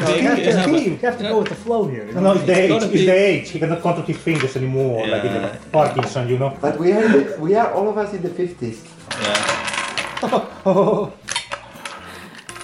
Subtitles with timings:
[0.00, 0.42] You have to-
[0.78, 0.98] team.
[1.02, 2.04] You have to go with the flow here.
[2.06, 2.34] you No, know?
[2.34, 2.70] no, it's the age.
[2.82, 3.50] It's the age.
[3.52, 5.48] He cannot control his fingers anymore, like in the Yeah.
[5.72, 6.52] Parkinson, you know.
[6.60, 8.76] But we are, in the, we are all of us in the 50s.
[9.22, 9.36] Yeah.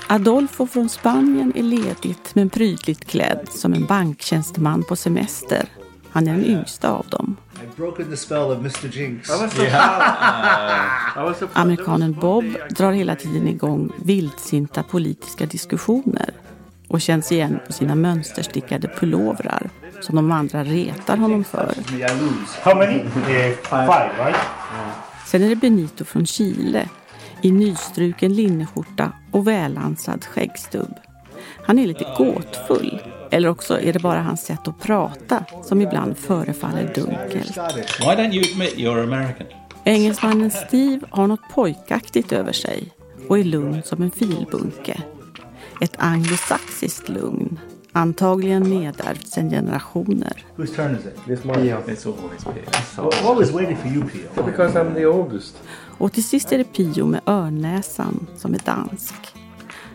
[0.08, 5.64] Adolfo från Spanien är ledigt men prydligt klädd som en banktjänsteman på semester.
[6.10, 7.36] Han är den yngsta av dem.
[7.54, 8.86] I've broken the spell of Mr.
[8.92, 9.30] Jinx.
[11.52, 16.30] Amerikanen Bob drar hela tiden igång vildsinta politiska diskussioner
[16.88, 21.74] och känns igen på sina mönsterstickade pullovrar som de andra retar honom för.
[24.18, 24.36] Right?
[25.26, 26.88] Sen är det Benito från Chile
[27.42, 30.94] i nystruken linneskjorta och välansad skäggstubb.
[31.66, 33.02] Han är lite gåtfull.
[33.30, 37.52] Eller också är det bara hans sätt att prata som ibland förefaller dunkelt.
[37.52, 38.00] Scottish.
[38.00, 39.46] Why don't you admit you're American?
[39.84, 42.92] Engelsmannen Steve har något pojkaktigt över sig
[43.28, 45.02] och är lugn som en filbunke.
[45.80, 47.58] Ett anglosaxiskt lugn,
[47.92, 50.44] antagligen nedärvt sedan generationer.
[50.56, 51.24] Whose turn is it?
[51.26, 51.66] This morning.
[51.66, 51.80] Yeah.
[51.88, 53.28] It's always Pio.
[53.28, 54.44] Always waiting for you, Pio.
[54.44, 55.56] Because I'm the oldest.
[55.98, 59.14] Och till sist är det Pio med örnnäsan som är dansk.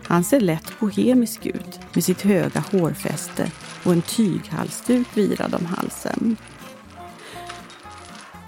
[0.04, 3.50] Han ser lätt bohemisk ut med sitt höga hårfäste
[3.84, 6.36] och en tyghalsduk virad om halsen.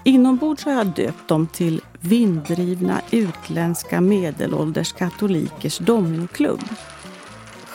[0.03, 6.63] Inombords har jag döpt dem till vinddrivna utländska medelålders katolikers dominoklubb.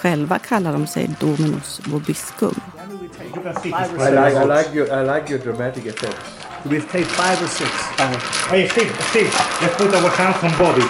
[0.00, 2.50] Själva kallar de sig Dominus Vobiscum.
[2.50, 4.48] I like, I six.
[4.48, 6.46] like your, I like your dramatic effects.
[6.64, 7.70] Do we take five or six?
[8.50, 9.30] Hey, Steve, Steve,
[9.62, 10.86] let's put our hands on Bobby.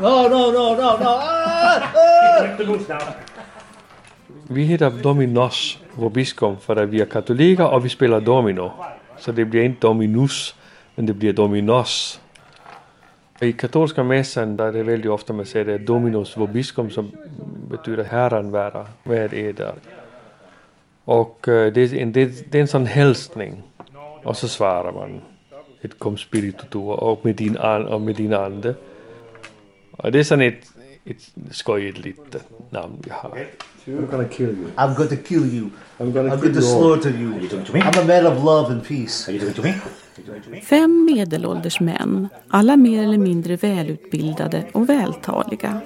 [0.00, 1.18] No, no, no, no, no.
[1.20, 2.42] Ah, ah!
[2.42, 3.02] Let the moves down.
[4.48, 8.72] Vi heter Dominos Vobiscum för att vi är katoliker och vi spelar domino.
[9.18, 10.54] Så det blir inte Dominus,
[10.94, 12.20] men det blir Dominos.
[13.40, 17.12] I katolska mässan där det väldigt ofta man säger det Dominus Vobiscum som
[17.70, 19.74] betyder Herren vara med eder.
[21.04, 23.62] Och eh, det är, en, det, är en sån hälsning.
[24.22, 25.20] Och så svarar man
[25.82, 28.74] ett kom spiritu tuo och med din, och med din ande.
[29.90, 30.72] Och det är sån ett,
[31.04, 33.46] ett skojigt litet namn vi har.
[33.86, 34.66] I'm gonna kill you.
[34.76, 35.70] I'm going to kill you.
[35.98, 37.34] I'm gonna I'm going to slaughter you.
[37.34, 37.80] Are you doing to me?
[37.80, 39.32] I'm a man of love and peace.
[40.62, 45.80] Fem medelålders män, alla mer eller mindre välutbildade och vältaliga.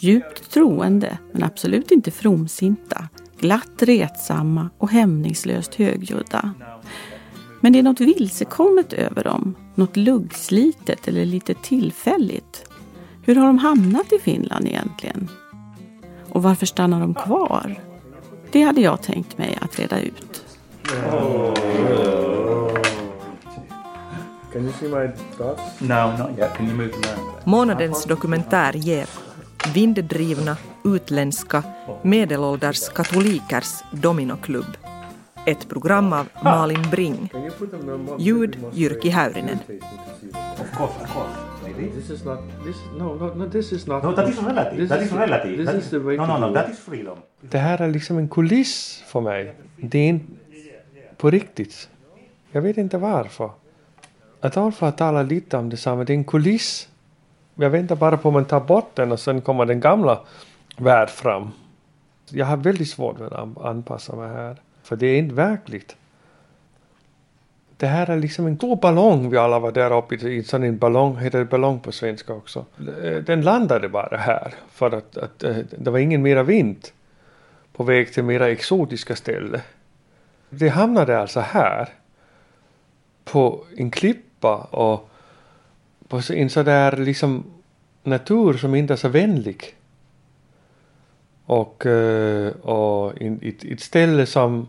[0.00, 3.08] Djupt troende, men absolut inte fromsinta.
[3.38, 6.54] Glatt retsamma och hämningslöst högljudda.
[7.60, 9.56] Men det är något vilsekommet över dem.
[9.74, 12.69] Något luggslitet eller lite tillfälligt.
[13.22, 15.28] Hur har de hamnat i Finland egentligen?
[16.28, 17.80] Och varför stannar de kvar?
[18.52, 20.44] Det hade jag tänkt mig att reda ut.
[24.52, 25.06] Can you see my
[25.38, 25.80] dots?
[25.80, 26.56] No, not yet.
[26.56, 27.46] Can you move them around?
[27.46, 29.06] Månadens dokumentär ger
[29.74, 31.62] vinddrivna, utländska,
[32.02, 34.76] medelålders katolikers dominoklubb.
[35.50, 37.30] Ett program av Malin Bring.
[38.18, 39.08] Ljud Jyrki?
[39.08, 39.58] Häyrinen.
[39.58, 39.86] Facing to
[40.20, 40.28] see.
[40.62, 41.30] Of course, of course.
[41.64, 41.94] Maybe.
[41.94, 42.38] This is not.
[42.64, 43.48] This no no no.
[43.50, 44.02] This is not.
[44.02, 44.76] No, that is relative.
[44.76, 45.56] This that is is the- relative.
[45.56, 46.48] This That is the way no, to no, no.
[46.48, 46.72] do That it.
[46.74, 47.18] is freedom.
[47.40, 49.54] Det här är liksom en kuliss för mig.
[49.76, 50.26] Det är inte
[51.16, 51.88] på riktigt.
[52.52, 53.50] Jag vet inte varför.
[54.40, 56.04] Adolfo har talat lite om detsamma.
[56.04, 56.88] Det är en kuliss.
[57.54, 60.20] Jag väntar bara på att man tar bort den och sen kommer den gamla
[60.76, 61.50] värld fram.
[62.30, 64.56] Jag har väldigt svårt att an- anpassa mig här.
[64.90, 65.96] För det är inte verkligt.
[67.76, 70.38] Det här är liksom en stor ballong vi alla var där uppe i.
[70.38, 72.64] en sån en ballong, heter det ballong på svenska också.
[73.26, 74.54] Den landade bara här.
[74.70, 76.88] För att, att eh, det var ingen mera vind
[77.72, 79.60] på väg till mera exotiska ställen.
[80.48, 81.88] Det hamnade alltså här.
[83.24, 85.10] På en klippa och
[86.08, 87.44] på en sådär liksom
[88.02, 89.76] natur som inte är så vänlig.
[91.46, 94.66] Och, eh, och ett, ett ställe som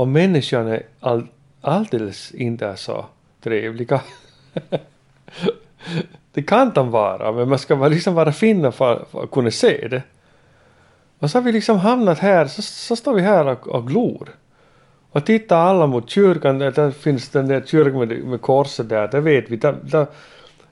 [0.00, 1.26] och människan är all,
[1.60, 3.06] alldeles inte så
[3.40, 4.00] trevliga.
[6.32, 9.50] det kan de vara, men man ska vara, liksom vara finna för, för att kunna
[9.50, 10.02] se det.
[11.18, 14.28] Och så har vi liksom hamnat här, så, så står vi här och, och glor.
[15.10, 19.08] Och tittar alla mot kyrkan, där, där finns den där kyrkan med, med korset där,
[19.08, 20.06] det vet vi, där, där,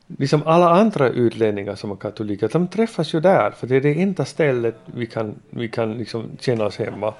[0.06, 4.02] liksom alla andra utlänningar som är katoliker, de träffas ju där, för det är det
[4.02, 7.14] enda stället vi kan, vi kan liksom känna oss hemma.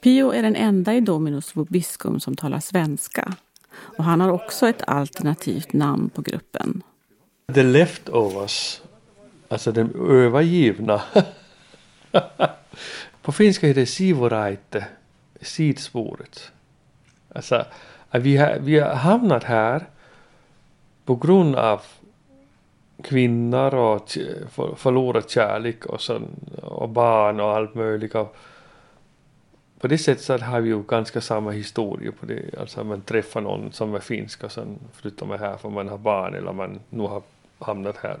[0.00, 3.34] Pio är den enda i Dominus Vobiscum som talar svenska.
[3.70, 6.82] Och han har också ett alternativt namn på gruppen.
[7.54, 8.80] The leftovers,
[9.48, 11.02] alltså den övergivna.
[13.22, 14.84] på finska heter det sivoraite,
[15.40, 16.50] sidspåret.
[17.34, 17.64] Alltså,
[18.10, 19.86] vi har, vi har hamnat här
[21.04, 21.82] på grund av
[23.02, 24.18] kvinnor och
[24.76, 26.24] förlorad kärlek och, sen,
[26.62, 28.14] och barn och allt möjligt.
[28.14, 28.36] Och,
[29.78, 32.58] på det sättet så har vi ju ganska samma historia på det.
[32.58, 35.98] Alltså man träffar någon som är finsk och sen flyttar man här för man har
[35.98, 37.22] barn eller man nu har
[37.58, 38.18] hamnat här.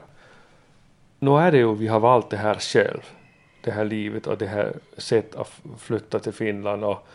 [1.18, 3.00] Nu är det ju, vi har valt det här själv.
[3.60, 7.06] Det här livet och det här sättet att flytta till Finland och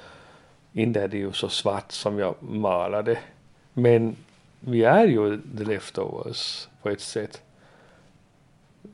[0.74, 3.20] inte är det ju så svart som jag malade.
[3.74, 4.16] Men
[4.60, 7.42] vi är ju the leftovers på ett sätt.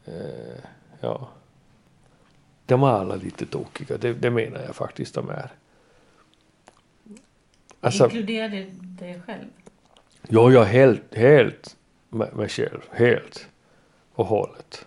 [0.08, 0.60] Uh,
[1.00, 1.28] ja.
[2.68, 5.52] De är alla lite tokiga, det, det menar jag faktiskt de är.
[7.82, 9.48] Alltså, Inkluderar det dig själv?
[10.30, 11.76] jo, jag helt, helt
[12.10, 13.48] med mig själv, helt
[14.14, 14.86] och hållet.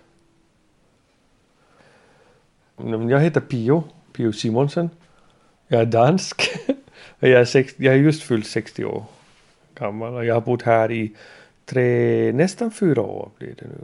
[2.77, 4.91] Men Jag heter Pio, Pio Simonsen.
[5.69, 6.43] Jag är dansk.
[7.19, 9.05] Jag är, sex, jag är just fyllt 60 år
[9.75, 11.17] gammal och jag har bott här i
[11.65, 13.79] tre, nästan fyra år blir det nu.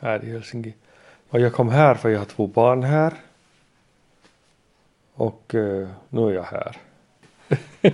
[0.00, 0.74] Här i Helsinki.
[1.32, 3.12] Och jag kom här för jag har två barn här.
[5.14, 6.76] Och eh, nu är jag här.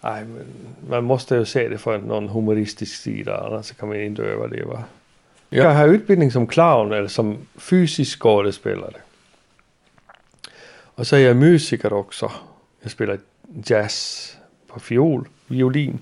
[0.00, 0.46] Nej, men
[0.88, 4.84] man måste ju se det från någon humoristisk sida annars kan man inte överleva.
[5.48, 8.96] Jag har utbildning som clown eller som fysisk skådespelare.
[10.68, 12.32] Och så är jag musiker också.
[12.80, 13.18] Jag spelar
[13.64, 15.98] jazz på fiol, violin.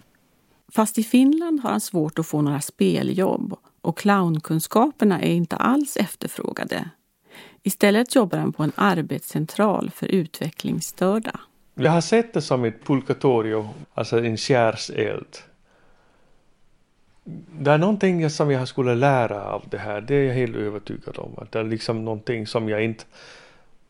[0.73, 5.97] Fast i Finland har han svårt att få några speljobb och clownkunskaperna är inte alls
[5.97, 6.91] efterfrågade.
[7.63, 11.41] Istället jobbar han på en arbetscentral för utvecklingsstörda.
[11.75, 15.37] Jag har sett det som ett pulkatorio, alltså en skärseld.
[17.61, 21.19] Det är någonting som jag skulle lära av det här, det är jag helt övertygad
[21.19, 21.35] om.
[21.37, 23.05] Att det är liksom någonting som jag inte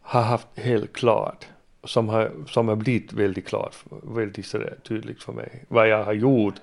[0.01, 1.47] har haft helt klart.
[1.85, 4.55] Som har, som har blivit väldigt klart, väldigt
[4.89, 5.65] tydligt för mig.
[5.69, 6.55] Vad jag har gjort,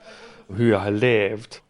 [0.48, 1.62] hur jag har levt.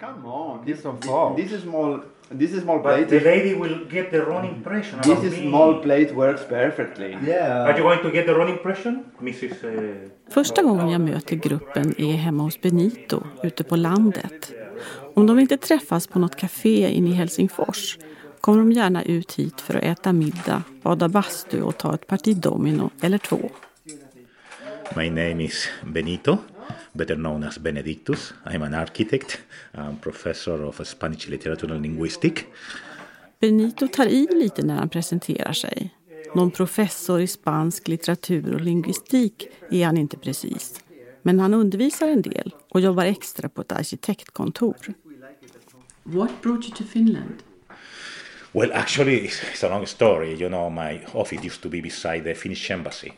[0.00, 0.92] Come on, this, this,
[1.36, 2.00] this is small.
[2.30, 3.08] This is small But plate.
[3.08, 7.14] the lady will get the wrong impression This is small plate works perfectly.
[7.14, 7.76] Are Yeah.
[7.76, 9.64] you going to get the wrong impression, Mrs.
[9.64, 14.52] Uh, Första gången jag möter gruppen är hemma hos Benito ute på landet.
[15.14, 17.98] Om de inte träffas på något café inne i Helsingfors
[18.40, 22.36] kommer de gärna ut hit för att äta middag, bada bastu och ta ett parti
[22.36, 23.38] domino eller två.
[24.96, 26.36] My name is Benito,
[26.92, 28.32] better known as Benedictus.
[28.46, 29.38] I'm an architect,
[29.74, 32.42] I'm professor of Spanish literature and linguistics.
[33.40, 35.94] Benito tar i lite när han presenterar sig.
[36.34, 40.80] Någon professor i spansk litteratur och lingvistik är han inte precis.
[41.22, 44.76] Men han undervisar en del och jobbar extra på ett arkitektkontor.
[46.02, 47.42] What brought you to Finland?
[48.54, 50.34] Well, actually, it's, a long story.
[50.34, 53.12] You know, my office used to be beside the Finnish embassy.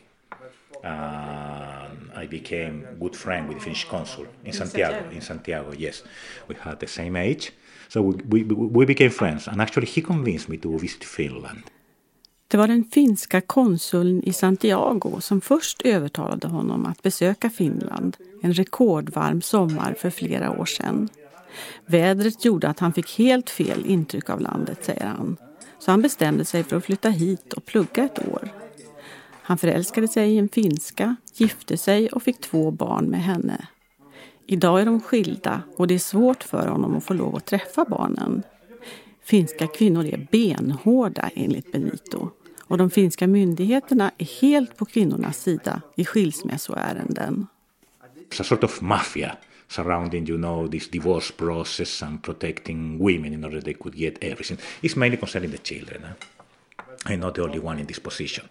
[0.83, 1.84] Um,
[2.23, 5.15] I became good friend with the Finnish consul in, Santiago, Santiago?
[5.15, 6.03] In Santiago, yes.
[6.47, 7.51] We had the same age.
[7.87, 9.47] So we, we, we became friends.
[9.47, 11.63] And actually, he convinced me to visit Finland.
[12.47, 18.53] Det var den finska konsuln i Santiago som först övertalade honom att besöka Finland en
[18.53, 21.09] rekordvarm sommar för flera år sedan.
[21.85, 25.37] Vädret gjorde att han fick helt fel intryck av landet, säger han.
[25.79, 28.64] Så han bestämde sig för att flytta hit och plugga ett år.
[29.47, 33.67] Han förälskade sig i en finska, gifte sig och fick två barn med henne.
[34.47, 37.85] Idag är de skilda och det är svårt för honom att få lov att träffa
[37.85, 38.43] barnen.
[39.23, 42.29] Finska kvinnor är benhårda enligt Benito
[42.63, 47.47] och de finska myndigheterna är helt på kvinnornas sida i skilsmässoärenden.
[48.29, 53.45] It's a sort of mafia surrounding, you know, this divorce process and protecting women in
[53.45, 54.57] order they could get everything.
[54.81, 56.03] It's mainly concerning the children.
[56.03, 57.13] eh?
[57.13, 58.45] I'm not the only one in this position.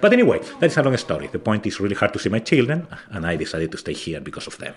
[0.00, 1.28] But anyway, that is a long story.
[1.32, 4.20] The point is really hard to see my children, and I decided to stay here
[4.20, 4.74] because of them.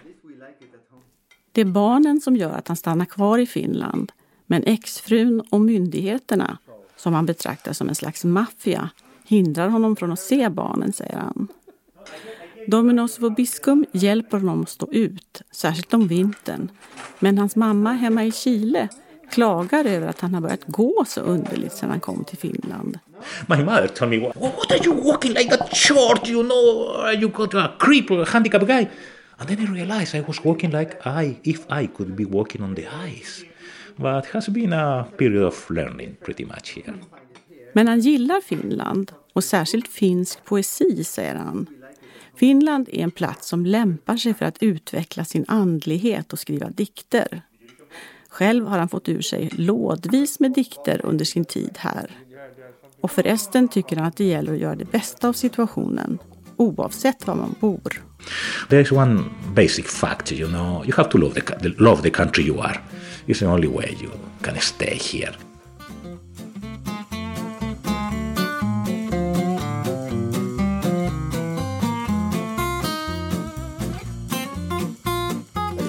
[1.52, 4.12] Det är barnen som gör att han stannar kvar i Finland.
[4.46, 6.58] Men exfrun och myndigheterna,
[6.96, 8.90] som han betraktar som en slags maffia,
[9.26, 11.48] hindrar honom från att se barnen, säger han.
[12.68, 16.70] Dominos Vobiscum hjälper honom att stå ut, särskilt om vintern.
[17.20, 18.90] Men hans mamma hemma i Chile
[19.32, 23.00] klagar över att han har börjat gå så underligt sedan han kom till Finland.
[23.48, 26.30] My mother told me, "Wha- What are you walking like that short?
[26.30, 27.72] You know, you got a
[28.12, 28.88] or a handicapped guy?
[29.38, 32.76] And then I realized I was walking like I, if I could be walking on
[32.76, 33.46] the ice.
[33.96, 36.94] But has been a period of learning pretty much here.
[37.74, 41.68] Men han gillar Finland och särskilt finsk poesi, säger han.
[42.36, 47.42] Finland är en plats som lämpar sig för att utveckla sin andlighet och skriva dikter.
[48.36, 52.12] Själv har han fått ur sig lådvis med dikter under sin tid här.
[53.02, 56.20] Och förresten tycker han att det gäller att göra det bästa av situationen,
[56.58, 58.04] oavsett var man bor.
[58.70, 59.24] Det finns en
[59.56, 62.80] basic fact, you know, you have to love the, love the country you are.
[63.26, 64.12] It's the only way you
[64.42, 65.36] can stay here.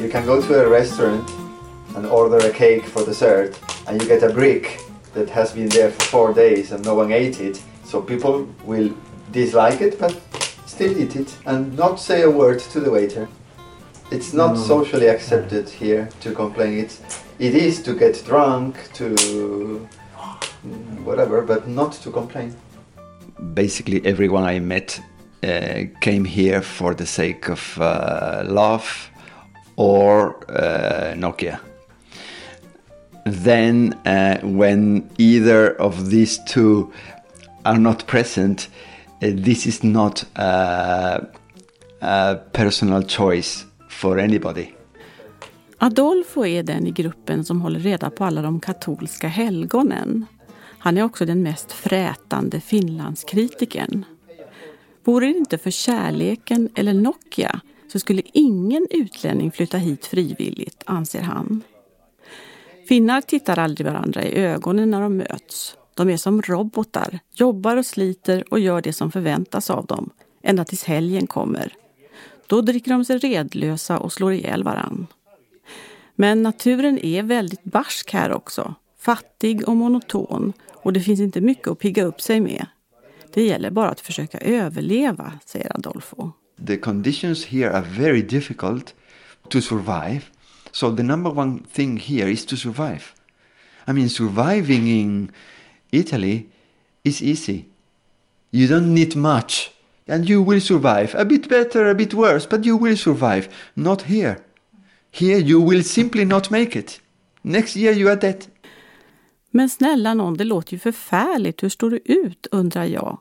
[0.03, 1.46] You can go to a restaurant
[1.97, 4.81] and order a cake for dessert, and you get a brick
[5.15, 7.63] that has been there for four days and no one ate it.
[7.85, 8.95] So people will
[9.33, 10.13] dislike it, but
[10.67, 13.29] still eat it and not say a word to the waiter.
[14.11, 16.79] It's not socially accepted here to complain.
[16.79, 17.01] It's,
[17.39, 19.89] it is to get drunk, to
[21.05, 22.55] whatever, but not to complain.
[23.55, 25.01] basically everyone I met
[25.43, 29.11] uh, came here for the sake of uh, love
[29.77, 31.61] or uh, Nokia.
[33.27, 36.93] Then, uh, when either of these two
[37.65, 38.71] are not present,
[39.23, 41.19] uh, this is not uh,
[42.01, 44.67] a personal choice for anybody.
[45.79, 50.27] Adolfo är den i gruppen som håller reda på alla de katolska helgonen.
[50.79, 54.05] Han är också den mest frätande Finlandskritikern.
[55.05, 57.61] Vore det inte för kärleken eller Nokia
[57.93, 61.63] så skulle ingen utlänning flytta hit frivilligt, anser han.
[62.89, 65.77] Finnar tittar aldrig varandra i ögonen när de möts.
[65.95, 70.11] De är som robotar, jobbar och sliter och gör det som förväntas av dem,
[70.43, 71.73] ända tills helgen kommer.
[72.47, 75.07] Då dricker de sig redlösa och slår ihjäl varann.
[76.15, 78.75] Men naturen är väldigt barsk här också.
[78.99, 82.67] Fattig och monoton och det finns inte mycket att pigga upp sig med.
[83.35, 86.31] Det gäller bara att försöka överleva, säger Adolfo.
[86.67, 88.95] the conditions here are very difficult
[89.49, 90.23] to survive.
[90.77, 93.15] So the number one thing here is to survive.
[93.87, 95.31] I mean, surviving in
[95.91, 96.51] Italy
[97.03, 97.65] is easy.
[98.51, 99.71] You don't need much,
[100.07, 101.15] and you will survive.
[101.15, 103.49] A bit better, a bit worse, but you will survive.
[103.75, 104.37] Not here.
[105.11, 107.01] Here you will simply not make it.
[107.43, 108.47] Next year you are dead.
[109.51, 111.63] Men snälla någon, det låter ju förfärligt.
[111.63, 113.21] Hur står det ut, undrar jag.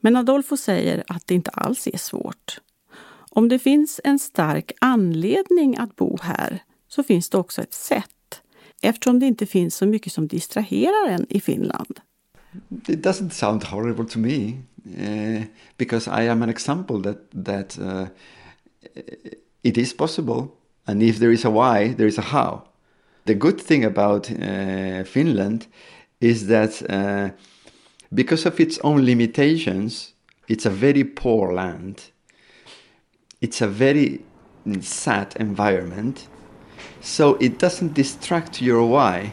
[0.00, 2.60] Men Adolfo säger att det inte alls är svårt.
[3.30, 6.62] Om det finns en stark anledning att bo här
[6.94, 8.42] så finns det också ett sätt.
[8.82, 12.00] Eftersom det inte finns så mycket som distraherar en i Finland.
[12.88, 14.52] It doesn't sound horrible to me
[14.84, 15.42] uh,
[15.76, 18.06] because I am an example that that uh,
[18.94, 19.02] eh,
[19.62, 20.48] it is possible,
[20.84, 22.60] and if there is a why, there is a how.
[23.24, 25.66] The good thing about uh, Finland
[26.20, 27.30] is that uh,
[28.10, 30.14] because of its own limitations,
[30.48, 32.12] it's a very poor land.
[33.40, 34.20] It's a very
[34.66, 36.28] mm, sad environment,
[37.02, 39.32] so it doesn't distract your why.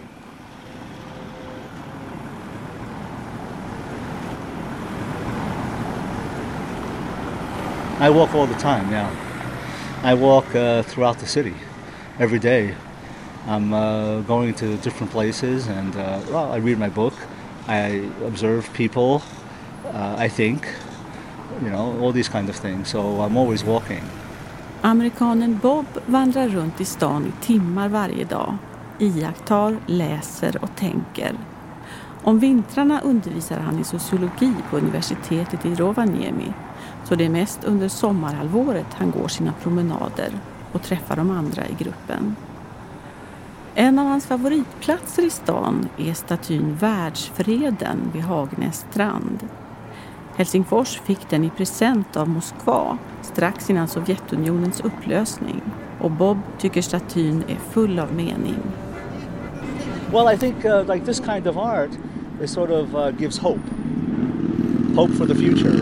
[8.00, 9.12] I walk all the time, now.
[10.04, 11.54] I walk uh, throughout the city
[12.18, 12.76] every day.
[13.46, 17.14] I'm uh, going to different places and uh, well, I read my book.
[17.68, 19.22] I observe people.
[19.86, 20.68] Uh, I think,
[21.62, 22.90] you know, all these kind of things.
[22.90, 24.04] So I'm always walking.
[24.82, 28.58] Amerikanen Bob vandrar runt i stan i timmar varje dag.
[29.00, 31.36] Iakttar, läser och tänker.
[32.24, 36.54] Om vintrarna undervisar han i sociologi på universitetet i Rovaniemi.
[37.04, 40.32] Så det är mest under sommarhalvåret han går sina promenader
[40.72, 42.36] och träffar de andra i gruppen.
[43.76, 49.48] En av hans favoritplatser i stan är statyn Världsfreden vid Hagnäs strand.
[50.40, 55.62] Helsingfors fick den i present av Moskva strax innan Sovjetunionens upplösning
[56.00, 58.60] och Bob tycker statyn är full av mening.
[60.14, 61.90] Well, I think uh, like this kind of art
[62.44, 63.70] is sort of uh, gives hope,
[64.96, 65.74] hope for the future.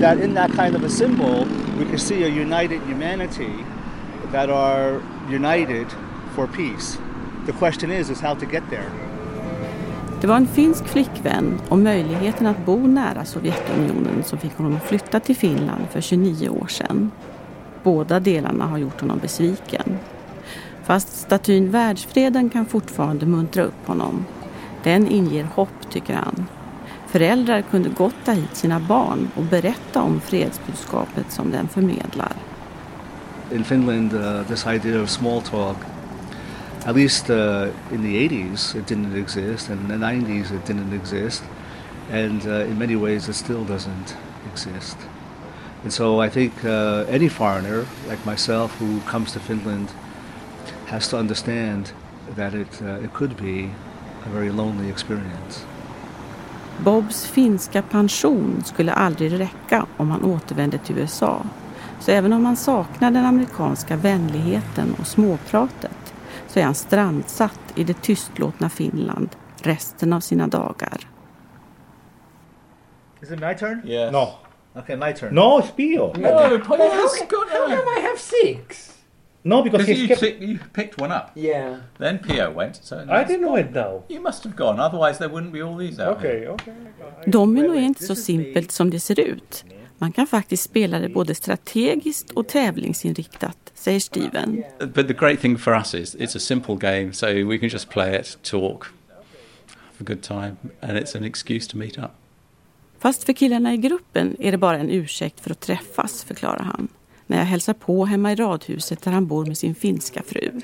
[0.00, 1.46] That in that kind of a symbol,
[1.78, 3.52] we can see a united humanity
[4.32, 5.86] that are united
[6.34, 6.98] for peace.
[7.46, 9.09] The question is, is how to get there.
[10.20, 14.88] Det var en finsk flickvän och möjligheten att bo nära Sovjetunionen som fick honom att
[14.88, 17.10] flytta till Finland för 29 år sedan.
[17.82, 19.98] Båda delarna har gjort honom besviken.
[20.84, 24.24] Fast statyn Världsfreden kan fortfarande muntra upp honom.
[24.82, 26.46] Den inger hopp, tycker han.
[27.06, 32.32] Föräldrar kunde gott ta hit sina barn och berätta om fredsbudskapet som den förmedlar.
[33.52, 35.76] In Finland, uh, this idea of small talk,
[36.86, 40.92] at least uh, in the 80s, it didn't exist, and in the 90s, it didn't
[40.92, 41.42] exist,
[42.10, 44.16] and uh, in many ways, it still doesn't
[44.52, 44.96] exist.
[45.82, 49.88] And so I think uh, any foreigner, like myself, who comes to Finland,
[50.86, 51.92] has to understand
[52.36, 53.70] that it, uh, it could be
[54.26, 55.64] a very lonely experience.
[56.84, 61.42] Bobs finska pension skulle aldrig räcka om han återvände till USA.
[62.00, 65.99] Så även om han saknar den amerikanska vänligheten och småpratet
[66.50, 69.28] så är han strandsatt i det tystlåtna Finland
[69.62, 71.06] resten av sina dagar.
[73.22, 73.82] Is it my turn?
[73.84, 74.12] Yes.
[74.12, 74.28] No.
[74.74, 75.34] Okay, my turn.
[75.34, 76.06] No, it's Pio.
[76.06, 78.96] No, please, How come I have six?
[79.42, 80.20] No, because you, kept.
[80.20, 81.30] pick- you picked one up.
[81.34, 81.76] Yeah.
[81.98, 82.76] Then Pio went.
[82.76, 84.02] So I didn't know it now.
[84.08, 86.48] You must have gone, otherwise there wouldn't be all these out here.
[86.50, 86.74] Okay, okay.
[87.26, 89.64] Domino är inte så simpelt som det ser ut.
[90.02, 94.62] Man kan faktiskt spela det både strategiskt och tävlingsinriktat, säger Steven.
[94.78, 97.88] But the great thing for us is it's a simple game, so we can just
[97.88, 98.84] play it, talk,
[99.66, 102.10] have a good time, and it's an excuse to meet up.
[102.98, 106.88] Fast för killarna i gruppen är det bara en ursäkt för att träffas, förklarar han.
[107.26, 110.60] När jag hälsar på hemma i radhuset där han bor med sin finska fru.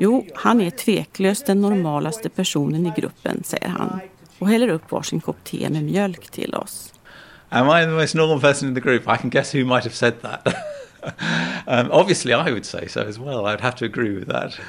[0.00, 4.00] Jo, han är tveklöst den normalaste personen i gruppen, säger han.
[4.38, 6.92] Och häller upp varsin kopp te med mjölk till oss.
[7.50, 9.08] Am I the most normal person in the group?
[9.08, 10.46] I can guess who might have said that.
[11.66, 13.46] um, obviously, I would say so as well.
[13.46, 14.60] I'd have to agree with that.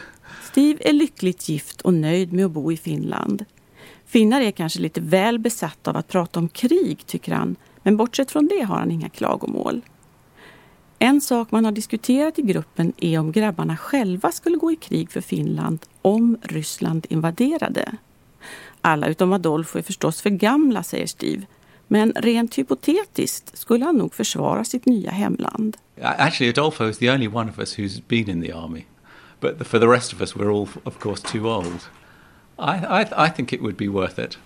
[0.43, 3.45] Steve är lyckligt gift och nöjd med att bo i Finland.
[4.05, 7.55] Finnar är kanske lite väl besatta av att prata om krig, tycker han.
[7.83, 9.81] Men bortsett från det har han inga klagomål.
[10.99, 15.11] En sak man har diskuterat i gruppen är om grabbarna själva skulle gå i krig
[15.11, 17.91] för Finland om Ryssland invaderade.
[18.81, 21.45] Alla utom Adolfo är förstås för gamla, säger Steve.
[21.91, 25.77] Men rent hypotetiskt skulle han nog försvara sitt nya hemland.
[26.01, 28.85] Actually, Adolfo is the only one of us who's been in the army.
[29.39, 31.89] But the, for the rest of us, we're all, of course, too old.
[32.59, 34.37] I, I, I think it would be worth it.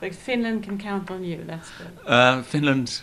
[0.00, 1.90] But Finland can count on you, that's good.
[2.06, 3.02] Uh, Finland,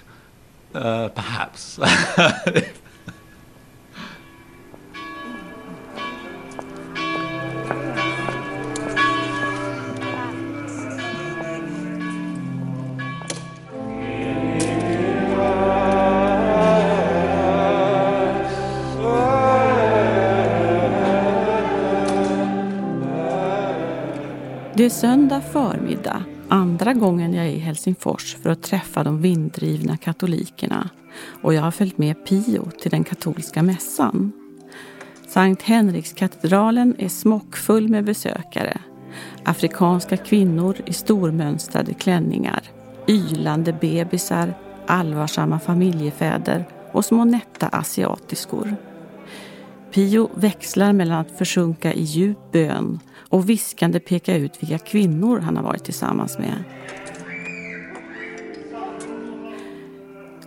[0.75, 1.79] uh, perhaps.
[24.75, 29.97] Det är söndag förmiddag, andra gången jag är i Helsingfors för att träffa de vinddrivna
[29.97, 30.89] katolikerna
[31.41, 34.31] och jag har följt med Pio till den katolska mässan.
[35.27, 38.77] Sankt Henrikskatedralen är smockfull med besökare.
[39.45, 42.61] Afrikanska kvinnor i stormönstrade klänningar,
[43.07, 44.53] ylande bebisar,
[44.87, 48.75] allvarsamma familjefäder och små nätta asiatiskor.
[49.93, 55.57] Pio växlar mellan att försjunka i djup bön och viskande peka ut vilka kvinnor han
[55.57, 56.63] har varit tillsammans med.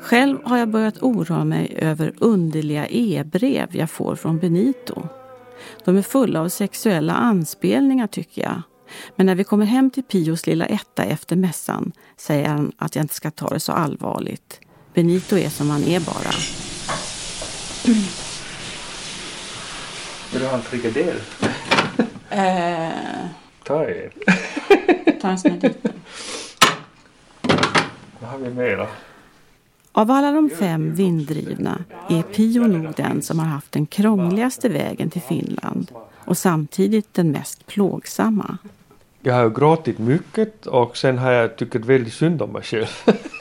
[0.00, 5.08] Själv har jag börjat oroa mig över underliga e-brev jag får från Benito.
[5.84, 8.62] De är fulla av sexuella anspelningar tycker jag.
[9.16, 13.04] Men när vi kommer hem till Pios lilla etta efter mässan säger han att jag
[13.04, 14.60] inte ska ta det så allvarligt.
[14.94, 16.32] Benito är som han är bara.
[20.36, 21.16] Vill du ha en frikadell?
[22.30, 23.26] Eh,
[23.64, 24.10] Ta er.
[25.20, 25.92] ta en sån här liten.
[28.20, 28.86] Vad har vi mera?
[29.92, 35.10] Av alla de fem vinddrivna är Pio nog den som har haft den krångligaste vägen
[35.10, 38.58] till Finland och samtidigt den mest plågsamma.
[39.22, 42.86] Jag har gråtit mycket och sen har jag tyckt väldigt synd om mig själv.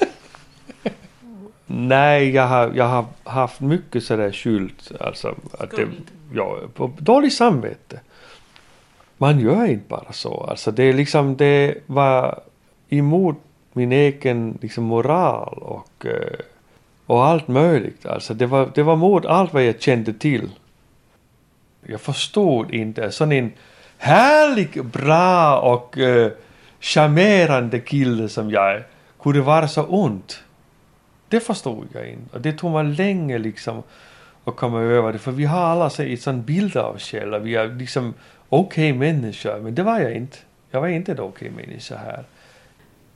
[1.68, 4.74] Nej, jag har, jag har haft mycket sådär skuld.
[5.00, 5.88] Alltså, att det,
[6.34, 8.00] ja, på- dåligt samvete.
[9.18, 10.46] Man gör inte bara så.
[10.50, 12.40] Alltså det är liksom, det var
[12.90, 13.38] emot
[13.74, 16.40] min egen liksom, moral och, eh,
[17.06, 18.06] och allt möjligt.
[18.06, 20.50] Alltså det var, det var mot allt vad jag kände till.
[21.88, 23.54] Jag förstod inte sån en
[23.98, 26.28] härlig, bra och uh,
[26.80, 28.84] charmerande kille som jag
[29.22, 30.44] kunde vara så ont.
[31.30, 32.36] Det förstod jag inte.
[32.36, 33.84] Och det tog mig länge liksom
[34.44, 35.20] att komma över det.
[35.20, 37.40] För vi har alla så ett sån bild av oss själva.
[37.40, 38.14] Vi är liksom
[38.50, 39.60] okej människor.
[39.60, 40.38] Men det var jag inte.
[40.72, 42.26] Jag var inte en okej människa här.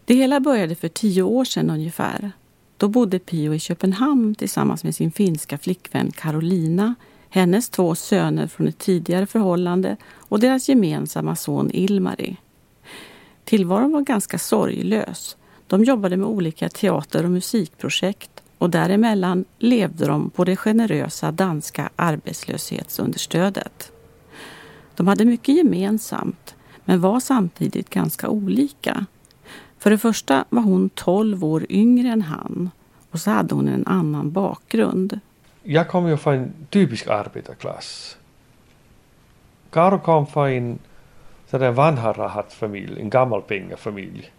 [0.05, 2.31] Det hela började för tio år sedan ungefär.
[2.77, 6.95] Då bodde Pio i Köpenhamn tillsammans med sin finska flickvän Carolina,
[7.29, 12.37] hennes två söner från ett tidigare förhållande och deras gemensamma son Ilmari.
[13.43, 15.37] Tillvaron var ganska sorglös.
[15.69, 21.89] De jobbade med olika teater och musikprojekt och däremellan levde de på det generösa danska
[21.95, 23.91] arbetslöshetsunderstödet.
[24.95, 26.55] De hade mycket gemensamt
[26.85, 29.05] men var samtidigt ganska olika.
[29.77, 32.69] För det första var hon 12 år yngre än han
[33.11, 35.19] och så hade hon en annan bakgrund.
[35.63, 38.17] Jag kom ju från en typisk arbetarklass.
[39.71, 44.31] Karo kom från en vanharrahat-familj, en gammal pengafamilj.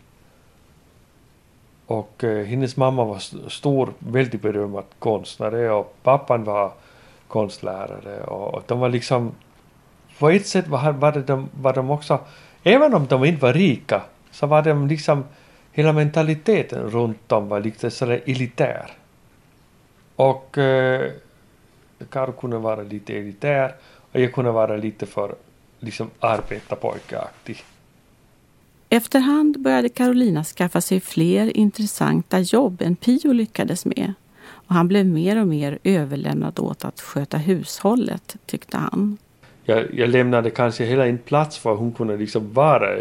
[1.90, 6.72] Och eh, hennes mamma var stor, väldigt berömd konstnär och pappan var
[7.28, 9.32] konstlärare och, och de var liksom
[10.18, 12.18] på ett sätt var, var, de, var de också,
[12.62, 15.24] även om de inte var rika, så var de liksom
[15.72, 18.90] hela mentaliteten runt dem var lite sådär elitär.
[20.16, 21.10] Och eh,
[22.10, 23.74] Karl kunde vara lite elitär
[24.12, 25.34] och jag kunde vara lite för
[25.80, 27.64] liksom arbetarpojkeaktig.
[28.92, 34.12] Efterhand började Carolina skaffa sig fler intressanta jobb än Pio lyckades med.
[34.48, 39.18] Och han blev mer och mer överlämnad åt att sköta hushållet, tyckte han.
[39.64, 42.98] Jag, jag lämnade kanske hela en plats för att hon kunde liksom vara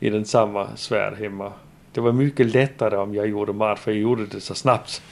[0.00, 1.52] i den samma sfär hemma.
[1.92, 5.02] Det var mycket lättare om jag gjorde mat för jag gjorde det så snabbt.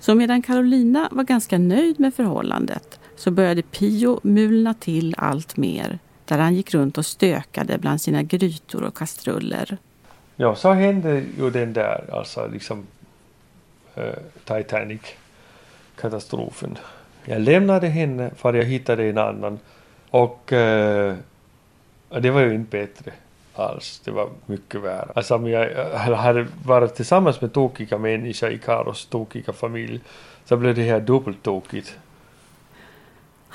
[0.00, 5.98] Så medan Carolina var ganska nöjd med förhållandet så började Pio mulna till allt mer
[6.26, 9.76] där han gick runt och stökade bland sina grytor och kastruller.
[10.36, 12.86] Ja, så hände ju den där alltså liksom
[13.94, 16.78] eh, Titanic-katastrofen.
[17.24, 19.58] Jag lämnade henne för jag hittade en annan
[20.10, 21.14] och eh,
[22.08, 23.12] det var ju inte bättre
[23.54, 24.00] alls.
[24.04, 25.08] Det var mycket värre.
[25.14, 30.00] Alltså om jag eh, hade varit tillsammans med tokiga människor i Karos tokiga familj
[30.44, 31.96] så blev det här dubbelt tokigt.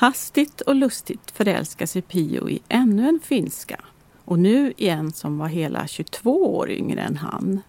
[0.02, 3.80] Hastigt och lustigt förälskar sig Pio i ännu en finska
[4.26, 7.62] och nu i en som var hela 22 år yngre än han.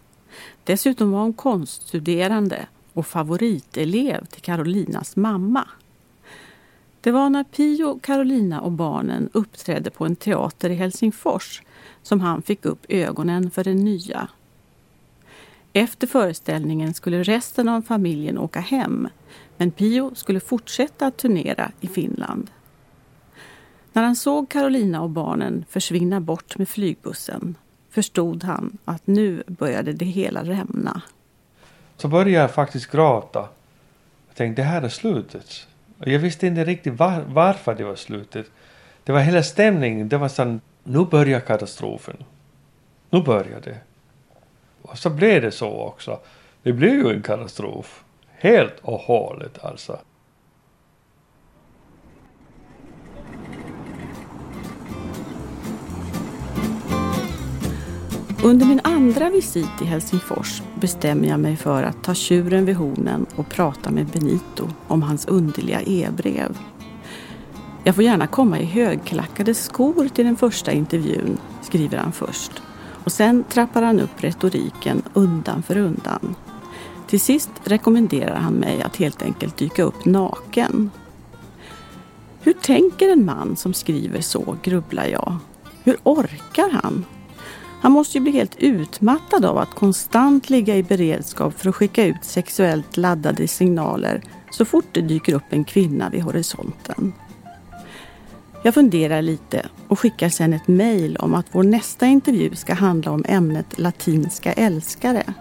[0.65, 5.69] Dessutom var hon konststuderande och favoritelev till Carolinas mamma.
[7.01, 11.63] Det var när Pio, Carolina och barnen uppträdde på en teater i Helsingfors
[12.03, 14.29] som han fick upp ögonen för den nya.
[15.73, 19.09] Efter föreställningen skulle resten av familjen åka hem
[19.63, 22.51] men Pio skulle fortsätta att turnera i Finland.
[23.93, 27.55] När han såg Carolina och barnen försvinna bort med flygbussen
[27.91, 31.03] förstod han att nu började det hela rämna.
[31.97, 33.49] Så började jag faktiskt gråta.
[34.29, 35.67] Jag tänkte det här är slutet.
[35.99, 38.47] Och jag visste inte riktigt var, varför det var slutet.
[39.05, 40.09] Det var hela stämningen.
[40.09, 42.17] Det var sån, nu börjar katastrofen.
[43.11, 43.79] Nu börjar det.
[44.83, 46.21] Och så blev det så också.
[46.63, 48.05] Det blev ju en katastrof.
[48.43, 49.99] Helt och hållet alltså.
[58.45, 63.27] Under min andra visit i Helsingfors bestämmer jag mig för att ta tjuren vid hornen
[63.37, 66.59] och prata med Benito om hans underliga e-brev.
[67.85, 72.53] Jag får gärna komma i högklackade skor till den första intervjun, skriver han först.
[73.05, 76.35] Och sen trappar han upp retoriken undan för undan.
[77.13, 80.91] Till sist rekommenderar han mig att helt enkelt dyka upp naken.
[82.41, 85.37] Hur tänker en man som skriver så, grubblar jag.
[85.85, 87.05] Hur orkar han?
[87.81, 92.05] Han måste ju bli helt utmattad av att konstant ligga i beredskap för att skicka
[92.05, 97.13] ut sexuellt laddade signaler så fort det dyker upp en kvinna vid horisonten.
[98.63, 103.11] Jag funderar lite och skickar sedan ett mejl om att vår nästa intervju ska handla
[103.11, 105.35] om ämnet latinska älskare.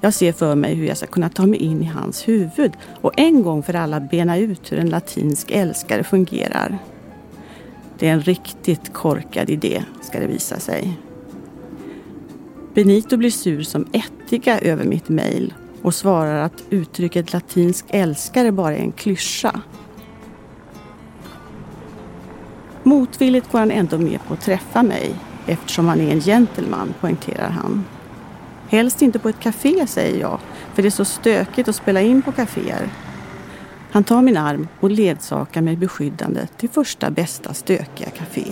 [0.00, 3.12] Jag ser för mig hur jag ska kunna ta mig in i hans huvud och
[3.16, 6.78] en gång för alla bena ut hur en latinsk älskare fungerar.
[7.98, 10.98] Det är en riktigt korkad idé, ska det visa sig.
[12.74, 18.76] Benito blir sur som ättika över mitt mejl och svarar att uttrycket latinsk älskare bara
[18.76, 19.60] är en klyscha.
[22.82, 25.14] Motvilligt går han ändå med på att träffa mig
[25.46, 27.84] eftersom han är en gentleman, poängterar han.
[28.70, 30.40] Helst inte på ett café, säger jag,
[30.74, 32.88] för det är så stökigt att spela in på kaféer.
[33.92, 38.44] Han tar min arm och ledsakar mig beskyddande till första bästa stökiga café.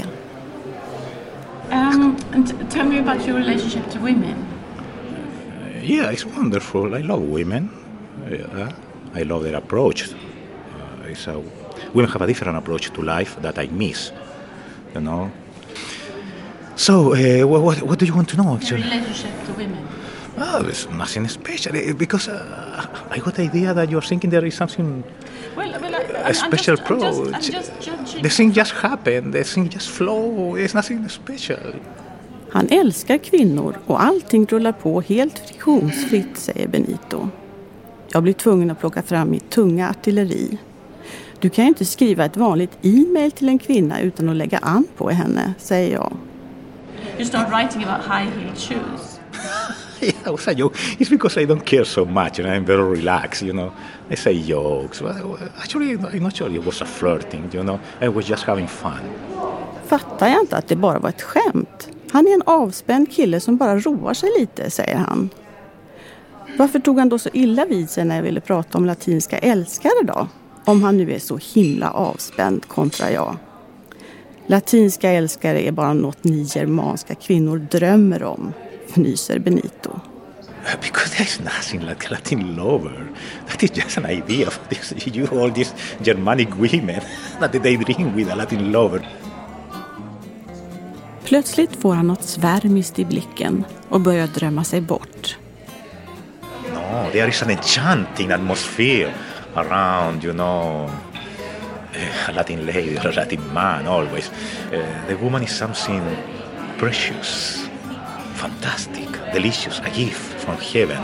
[1.72, 2.16] Um,
[2.70, 4.34] tell me about your relationship to women.
[4.34, 6.94] Uh, yeah, it's wonderful.
[6.94, 7.68] I love women.
[8.26, 8.68] Uh,
[9.20, 10.08] I love their approach.
[10.08, 11.42] Uh, it's a,
[11.92, 14.12] women have a different approach to life that I miss.
[14.94, 15.30] You know.
[16.76, 18.54] So, uh, what, what do you want to know?
[18.54, 19.97] Actually, your relationship to women.
[20.40, 24.54] Oh, there's nothing special because uh, I got the idea that you're thinking there is
[24.54, 25.04] something
[25.56, 27.34] well, well, I, a special I'm just, approach.
[27.34, 29.32] I'm just, I'm just the thing just happened.
[29.34, 30.56] The thing just flow.
[30.56, 31.74] It's nothing special.
[32.50, 37.28] Han älskar kvinnor och allting rullar på helt friktionsfritt, säger Benito.
[38.12, 40.58] Jag blir tvungen att plocka fram mitt tunga artilleri.
[41.40, 44.84] Du kan ju inte skriva ett vanligt e-mail till en kvinna utan att lägga an
[44.96, 46.16] på henne, säger jag.
[47.18, 49.17] You start writing about high-heeled shoes
[50.00, 50.76] yeah, it was a joke.
[51.00, 53.72] It's because I don't care so much, and I'm very relaxed, you know.
[54.10, 55.00] I say jokes.
[55.00, 57.80] But uh, actually, I'm not sure it was a flirting, you know.
[58.00, 59.00] I was just having fun.
[59.86, 61.88] Fattar jag inte att det bara var ett skämt?
[62.12, 65.30] Han är en avspänd kille som bara roar sig lite, säger han.
[66.58, 70.02] Varför tog han då så illa vid sig när jag ville prata om latinska älskare
[70.02, 70.28] då?
[70.64, 73.36] Om han nu är så himla avspänd, kontra jag.
[74.46, 78.52] Latinska älskare är bara något ni germanska kvinnor drömmer om,
[78.94, 80.00] fnyser Benito.
[80.80, 83.08] Because there's nothing like Latin lover.
[83.46, 85.72] That is just an idea of this, you all these
[86.02, 87.00] Germanic women
[87.40, 89.02] that they dream with a Latin lover.
[91.24, 95.36] Plötsligt får han något svärmiskt i blicken och börjar drömma sig bort.
[96.74, 99.12] No, there is an enchanting atmosphere
[99.54, 100.90] around, you know,
[102.28, 104.30] a Latin lady or a Latin man always.
[104.72, 106.02] Uh, the woman is something
[106.78, 107.67] precious,
[108.38, 111.02] fantastic, delicious, a gift from heaven.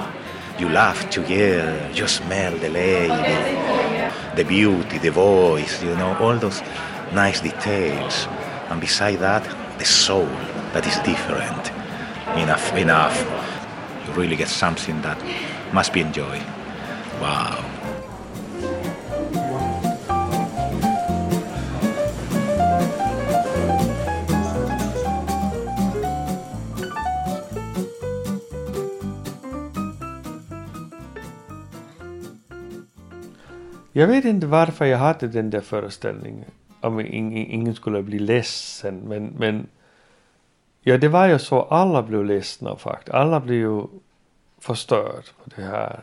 [0.59, 3.35] You laugh together, you smell the lady,
[4.37, 6.63] the beauty, the voice, you know, all those
[7.13, 8.29] nice details.
[8.71, 9.45] And beside that,
[9.79, 10.31] the soul
[10.73, 11.73] that is different.
[12.39, 13.19] Enough, enough.
[14.07, 15.19] You really get something that
[15.73, 16.47] must be enjoyed.
[17.21, 17.74] Wow.
[33.97, 36.51] Jag vet inte varför jag hade den där föreställningen.
[36.81, 39.01] Om ingen, skulle bli ledsen.
[39.07, 39.67] Men, men
[40.83, 41.63] ja, det var ju så.
[41.63, 43.15] Alla blev ledsna faktiskt.
[43.15, 43.83] Alla blev ju
[44.61, 46.01] förstörda på det här.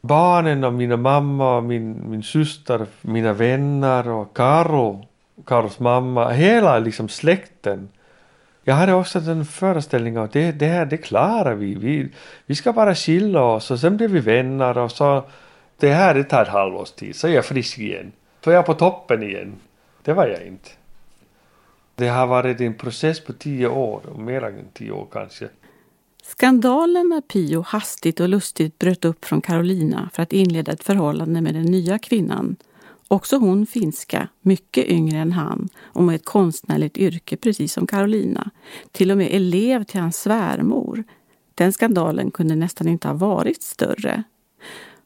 [0.00, 5.06] Barnen och mina mamma och min, min syster, mina vänner och Karo,
[5.46, 7.88] Karos mamma, hela liksom släkten.
[8.64, 11.74] Jag hade också den föreställningen att det, det här, det klarar vi.
[11.74, 12.08] vi.
[12.46, 15.24] Vi ska bara chilla oss och sen blir vi vänner och så
[15.84, 18.12] det här det tar ett halvårs tid, så är jag frisk igen.
[18.44, 19.52] Så är jag på toppen igen.
[20.02, 20.70] Det var jag inte.
[21.94, 25.48] Det har varit en process på tio år, mer än tio år kanske.
[26.22, 31.40] Skandalen när Pio hastigt och lustigt bröt upp från Carolina för att inleda ett förhållande
[31.40, 32.56] med den nya kvinnan.
[33.08, 38.50] Också hon finska, mycket yngre än han och med ett konstnärligt yrke precis som Carolina.
[38.92, 41.04] Till och med elev till hans svärmor.
[41.54, 44.24] Den skandalen kunde nästan inte ha varit större.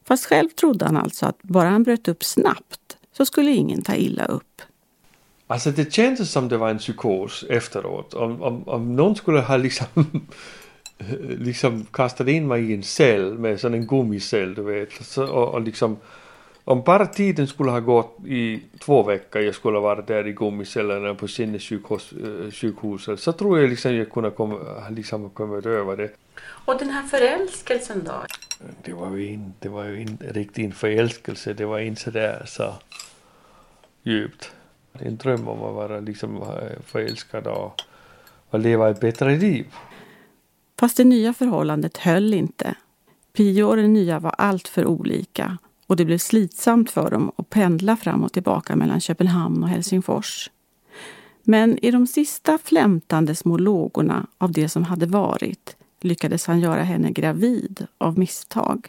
[0.09, 3.95] Fast själv trodde han alltså att bara han bröt upp snabbt så skulle ingen ta
[3.95, 4.61] illa upp.
[5.47, 8.13] Alltså det kändes som det var en psykos efteråt.
[8.13, 9.87] Om, om, om någon skulle ha liksom,
[11.37, 14.89] liksom kastat in mig i en cell med sån en gummicell du vet.
[15.05, 15.97] Så, och, och liksom,
[16.63, 20.33] om bara tiden skulle ha gått i två veckor, jag skulle ha varit där i
[20.33, 24.57] gummicellen på sinnessjukhuset, så tror jag liksom jag kunde komma,
[24.89, 26.11] liksom kommit över det.
[26.41, 28.23] Och den här förälskelsen då?
[28.83, 32.43] Det var ju inte, det var ju inte riktigt en förälskelse, det var inte sådär
[32.47, 32.73] så
[34.03, 34.51] djupt.
[34.93, 36.45] En dröm om att vara liksom
[36.85, 37.81] förälskad och,
[38.49, 39.65] och leva ett bättre liv.
[40.79, 42.75] Fast det nya förhållandet höll inte.
[43.33, 45.57] Pio och den nya var allt för olika
[45.89, 50.49] och det blev slitsamt för dem att pendla fram och tillbaka mellan Köpenhamn och Helsingfors.
[51.43, 56.83] Men i de sista flämtande små lågorna av det som hade varit lyckades han göra
[56.83, 58.87] henne gravid av misstag.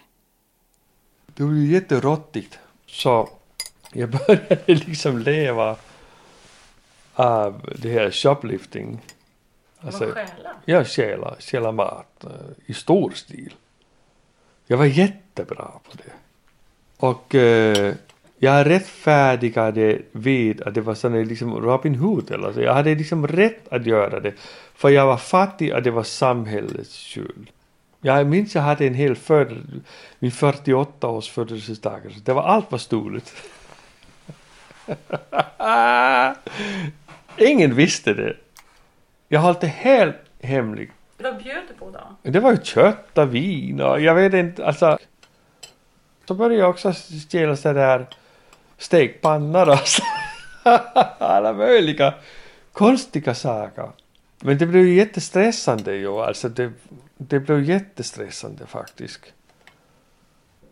[1.27, 2.59] Det var ju jätterottigt.
[2.87, 3.29] Så
[3.93, 5.77] jag började liksom leva
[7.15, 9.01] av det här shoplifting.
[9.79, 10.55] Alltså, stjäla?
[10.65, 10.85] Ja,
[11.39, 12.31] stjäla, mat uh,
[12.67, 13.55] i stor stil.
[14.67, 16.13] Jag var jättebra på det.
[17.01, 17.93] Och uh,
[18.39, 22.61] jag rättfärdigade vid att det var sån liksom Robin Hood eller så.
[22.61, 24.35] Jag hade liksom rätt att göra det.
[24.75, 27.51] För jag var fattig och det var samhällets skuld.
[28.01, 29.83] Jag minns jag hade en hel föd
[30.19, 32.01] min 48 års födelsedag.
[32.25, 33.35] Det var allt var stulet.
[37.37, 38.37] Ingen visste det.
[39.29, 40.91] Jag höll det helt hemligt.
[41.19, 42.31] Vad bjöd du på då?
[42.31, 44.99] Det var ju kött och vin och jag vet inte, alltså.
[46.31, 46.93] Så började jag också
[47.31, 48.07] stjäla sådär
[48.79, 49.79] stekpannor och
[51.19, 52.15] alla möjliga
[52.73, 53.91] konstiga saker.
[54.41, 56.73] Men det blev ju jättestressande ju, alltså det,
[57.17, 59.21] det blev jättestressande faktiskt.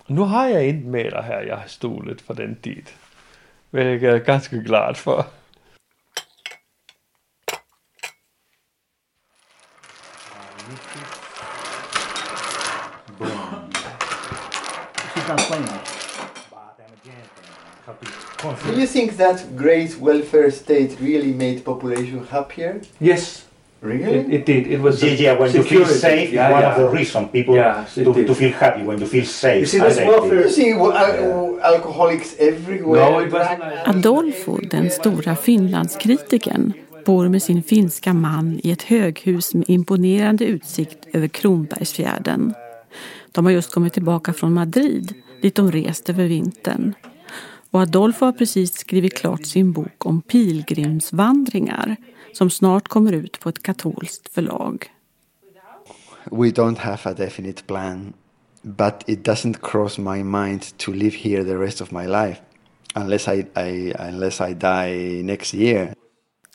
[0.07, 2.87] Nu har jag inte mera här jag har stulit för den tid.
[3.71, 5.25] Vilket jag är ganska glad för.
[18.67, 22.81] Do you think that great welfare state really made population happier?
[23.01, 23.45] Yes.
[23.81, 24.03] Really?
[24.19, 24.67] It, it did.
[24.67, 25.99] It was Yeah, yeah, when you feel security.
[26.01, 26.73] safe Yeah, one yeah.
[26.75, 29.61] of the reasons people it to, to feel happy when you feel safe.
[29.61, 33.11] You see, this welfare- You see well, al- alcoholics everywhere.
[33.11, 36.73] No, it wasn't like- Adolfo, den stora Finlandskritikern,
[37.05, 42.55] bor med sin finska man i ett höghus med imponerande utsikt över Kronbergsfjärden.
[43.33, 46.95] De har just kommit tillbaka från Madrid, dit de rest över vintern.
[47.71, 51.97] Och Adolfo har precis skrivit klart sin bok om pilgrimsvandringar
[52.33, 54.91] som snart kommer ut på ett katolskt förlag.
[56.31, 58.13] we don't have a definite plan,
[58.63, 62.41] but it doesn't cross my mind to live here the rest of my life
[62.95, 65.95] unless I, I, unless I die next year.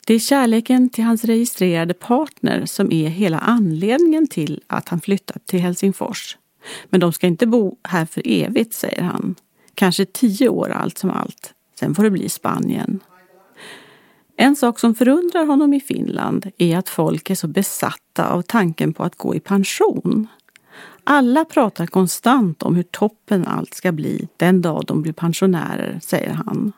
[0.08, 5.48] Det är kärleken till hans registrerade partner som är hela anledningen till att han flyttat
[5.48, 6.38] till Helsingfors.
[6.90, 9.36] Men de ska inte bo här för evigt, säger han.
[9.76, 11.54] Kanske tio år allt som allt.
[11.80, 13.00] Sen får det bli Spanien.
[14.36, 18.94] En sak som förundrar honom i Finland är att folk är så besatta av tanken
[18.94, 20.28] på att gå i pension.
[21.04, 26.34] Alla pratar konstant om hur toppen allt ska bli den dag de blir pensionärer, säger
[26.34, 26.72] han.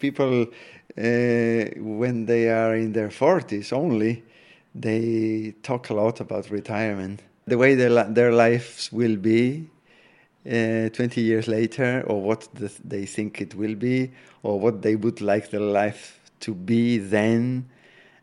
[0.00, 4.22] People, uh, when they are in their 40s only,
[4.82, 7.20] they talk a lot about retirement.
[7.50, 9.66] The way their, their lives will be
[10.46, 14.94] uh, 20 years later, or what the, they think it will be, or what they
[14.94, 17.68] would like their life to be then,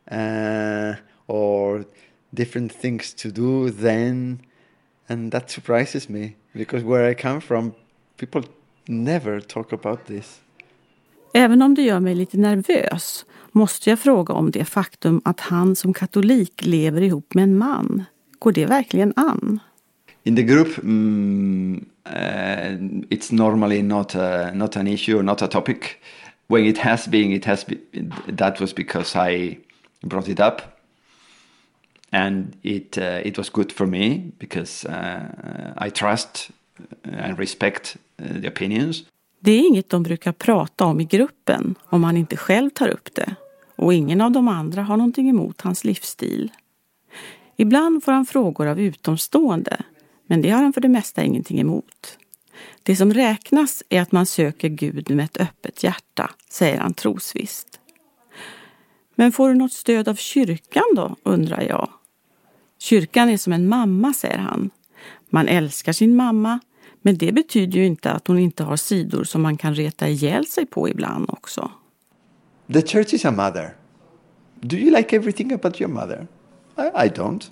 [0.09, 0.95] uh,
[1.27, 1.85] or
[2.33, 4.39] different things to do then.
[5.09, 7.73] And that surprises me because where I come from,
[8.17, 8.43] people
[8.87, 10.41] never talk about this.
[11.33, 15.75] Även om det gör mig lite nervös måste jag fråga om det faktum att han
[15.75, 18.03] som katolik lever ihop med en man.
[18.39, 19.59] Går det verkligen an?
[20.23, 26.01] In the group, mm, uh, it's normally not a, not an issue, not a topic.
[26.47, 28.13] When it has been, it has been.
[28.37, 29.57] That was because I
[30.01, 30.61] brought it up,
[32.11, 36.51] and it uh, it was good for me because uh, I trust
[37.03, 39.03] and respect uh, the opinions.
[39.39, 43.15] Det är inget de brukar prata om i gruppen om han inte själv tar upp
[43.15, 43.35] det.
[43.75, 46.51] Och ingen av de andra har någonting emot hans livsstil.
[47.59, 49.81] Ibland får han frågor av utomstående,
[50.27, 52.17] men det har han för det mesta ingenting emot.
[52.83, 57.79] Det som räknas är att man söker Gud med ett öppet hjärta, säger han trosvisst.
[59.15, 61.89] Men får du något stöd av kyrkan då, undrar jag.
[62.79, 64.69] Kyrkan är som en mamma, säger han.
[65.29, 66.59] Man älskar sin mamma,
[67.01, 70.45] men det betyder ju inte att hon inte har sidor som man kan reta ihjäl
[70.45, 71.71] sig på ibland också.
[72.73, 73.75] The church is a mother.
[74.61, 76.27] Do you like everything about your mother?
[76.77, 77.49] I, I don't.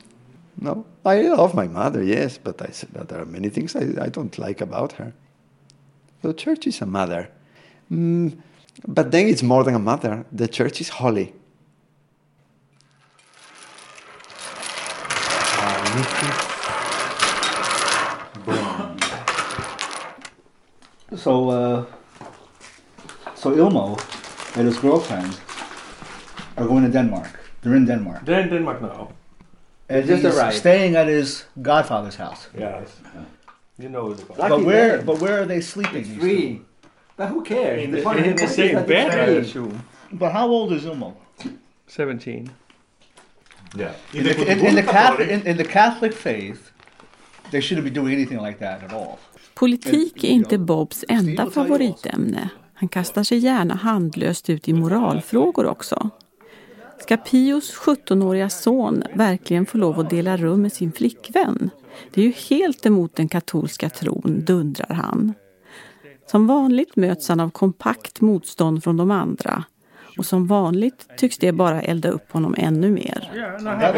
[0.58, 4.06] No, I love my mother, yes, but, I, said that there are many things I,
[4.06, 5.14] I don't like about her.
[6.22, 7.30] The church is a mother.
[7.92, 8.38] Mm,
[8.88, 10.26] but then it's more than a mother.
[10.32, 11.34] The church is holy.
[21.16, 21.86] So, uh,
[23.36, 23.98] so Ilmo
[24.58, 25.40] and his girlfriend
[26.58, 27.45] are going to Denmark.
[27.66, 28.26] They're in Denmark.
[28.26, 29.08] They're in Denmark now.
[29.90, 30.56] And Just he's arrived.
[30.58, 32.48] staying at his godfather's house.
[32.58, 32.88] Yes.
[33.78, 35.02] You know it's But where?
[35.02, 36.04] But where are they sleeping?
[36.04, 36.62] these free.
[37.18, 37.84] But who cares?
[37.84, 39.38] In The the, point in is the that same it's bed, I free.
[39.38, 39.74] assume.
[40.12, 41.14] But how old is Umo?
[41.88, 42.50] 17.
[43.78, 43.92] Yeah.
[44.14, 46.72] In the, in, in the Catholic, in, in the Catholic faith,
[47.52, 49.18] they shouldn't be doing anything like that at all.
[49.54, 52.50] Politik är inte Bobs enda favoritämne.
[52.74, 56.10] Han kastar sig gärna handlöst ut i moralfrågor också.
[57.06, 61.70] Ska Pios 17-åriga son verkligen få lov att dela rum med sin flickvän?
[62.14, 65.34] Det är ju helt emot den katolska tron, dundrar han.
[66.32, 69.64] Som vanligt möts han av kompakt motstånd från de andra.
[70.18, 73.32] Och som vanligt tycks det bara elda upp honom ännu mer.
[73.34, 73.94] That-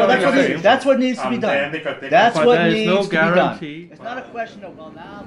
[0.62, 1.80] that's, what needs, that's to be done.
[2.10, 3.58] That's But what needs to be done.
[3.60, 5.26] It's not a question of well now.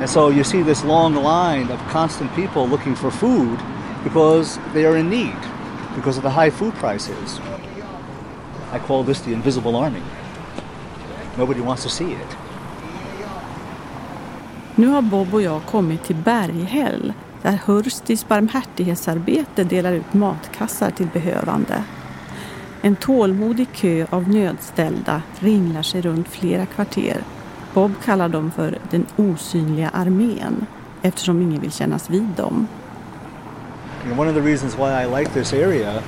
[0.00, 3.58] And so you see this long line of constant people looking for food
[4.04, 5.55] because they are in need
[5.96, 7.40] because of the high food prices.
[8.72, 10.02] I call this the invisible army.
[11.38, 12.36] Nobody wants to see it.
[14.74, 21.06] Nu har Bob och jag kommit till Berghäll där Hurstis barmhärtighetsarbete delar ut matkassar till
[21.12, 21.84] behövande.
[22.82, 27.22] En tålmodig kö av nödställda ringlar sig runt flera kvarter.
[27.74, 30.66] Bob kallar dem för den osynliga armén
[31.02, 32.66] eftersom ingen vill kännas vid dem.
[34.06, 36.00] And one of the reasons why I like this area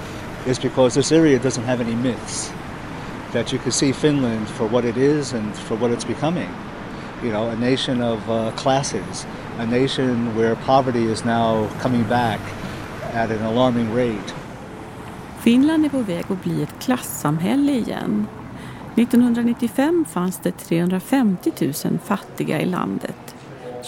[0.46, 2.53] is because this area doesn't have any myths.
[3.32, 6.49] That you can see Finland for what it is and for what it's becoming.
[7.24, 9.26] You know, a nation of uh, classes,
[9.59, 12.40] a nation where poverty is now coming back
[13.12, 14.34] at an alarming rate.
[15.40, 18.26] Finland är på väg att bli ett klassamhälle igen.
[18.96, 21.53] 1995 fanns det 350
[21.84, 23.34] 000 fattiga i landet.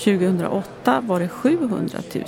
[0.05, 2.25] 2008 var det 700 000.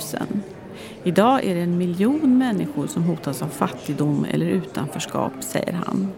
[1.05, 6.11] Idag är det en miljon människor som hotas av fattigdom eller utanförskap, säger han.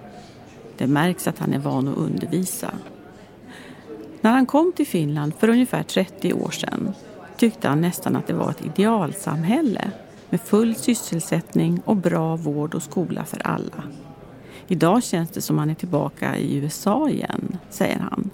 [0.78, 2.72] Det märks att han är van att undervisa.
[4.22, 6.94] När han kom till Finland för ungefär 30 år sedan
[7.38, 9.92] tyckte han nästan att det var ett idealsamhälle
[10.30, 13.84] med full sysselsättning och bra vård och skola för alla.
[14.68, 18.30] Idag känns det som han är tillbaka i USA igen, säger han.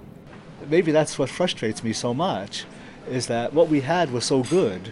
[0.70, 2.66] Maybe that's what frustrates me so much,
[3.12, 4.92] is that what we had was so good,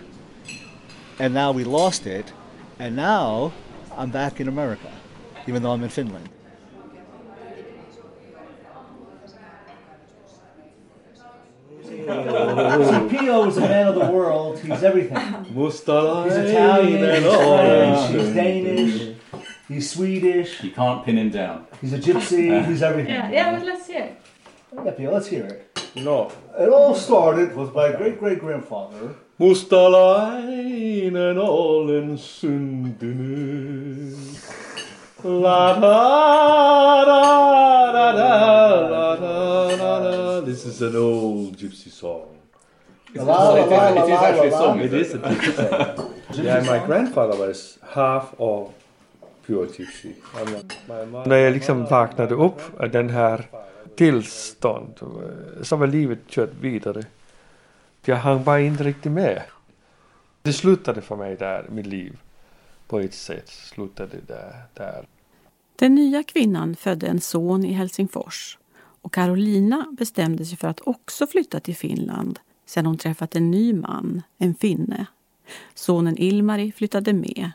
[1.19, 2.31] and now we lost it,
[2.79, 3.51] and now
[3.97, 4.91] I'm back in America,
[5.47, 6.29] even though I'm in Finland.
[11.83, 14.59] See, Pio is a man of the world.
[14.59, 15.17] He's everything.
[15.45, 18.33] He's Italian, he's French, he's.
[18.33, 19.15] Danish,
[19.67, 21.67] he's Swedish, You can't pin him down.
[21.81, 23.13] he's a gypsy, he's everything.
[23.13, 24.03] Yeah, yeah, but let's hear.
[24.03, 24.21] it.
[24.85, 25.79] Yeah, Pio, let's hear it.
[25.95, 26.31] No.
[26.59, 29.15] It all started with my great great grandfather.
[29.39, 34.15] Mustalainen olen syntynyt.
[35.23, 37.21] La da da
[37.93, 40.41] da da la da da da.
[40.45, 42.27] This is an old gypsy song.
[43.15, 44.79] La, la, la, la, it is actually a song.
[44.81, 46.13] It is a gypsy song.
[46.45, 48.67] yeah, my grandfather was half of
[49.47, 50.13] pure gypsy.
[50.35, 53.45] I'm not- my mom- När jag liksom vaknade upp av den här
[53.95, 57.03] tillstånd eh, så var livet kört vidare.
[58.05, 59.43] Jag hann bara inte riktigt med.
[60.41, 62.17] Det slutade för mig där, mitt liv.
[62.87, 65.07] På ett sätt slutade det där.
[65.75, 68.57] Den nya kvinnan födde en son i Helsingfors
[69.01, 73.73] och Carolina bestämde sig för att också flytta till Finland sedan hon träffat en ny
[73.73, 75.05] man, en finne.
[75.73, 77.51] Sonen Ilmari flyttade med.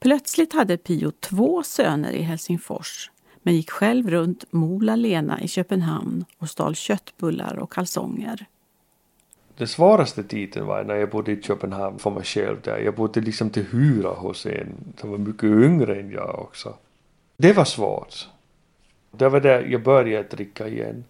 [0.00, 3.10] Plötsligt hade Pio två söner i Helsingfors
[3.42, 8.46] men gick själv runt Mola Lena i Köpenhamn och stal köttbullar och kalsonger.
[9.56, 12.78] Den svåraste tiden var när jag bodde i Köpenhamn för mig själv där.
[12.78, 16.74] Jag bodde liksom till hyra hos en som var mycket yngre än jag också.
[17.36, 18.28] Det var svårt.
[19.10, 21.04] Det var där jag började dricka igen.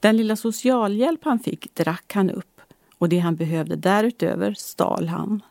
[0.00, 2.60] Den lilla socialhjälp han fick drack han upp
[2.98, 5.42] och det han behövde därutöver stal han.